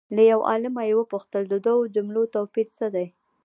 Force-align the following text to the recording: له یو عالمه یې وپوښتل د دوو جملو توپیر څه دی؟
له 0.15 0.21
یو 0.31 0.39
عالمه 0.49 0.81
یې 0.87 0.93
وپوښتل 0.97 1.43
د 1.49 1.55
دوو 1.65 1.91
جملو 1.95 2.23
توپیر 2.35 2.67
څه 2.77 2.85
دی؟ 2.95 3.07